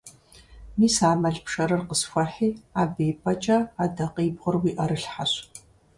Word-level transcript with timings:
Мис 0.77 0.95
а 1.09 1.11
мэл 1.21 1.37
пшэрыр 1.45 1.81
къысхуэхьи, 1.87 2.49
абы 2.81 3.03
и 3.11 3.13
пӀэкӀэ 3.21 3.57
адакъибгъур 3.83 4.55
уи 4.63 4.71
Ӏэрылъхьэщ. 4.75 5.33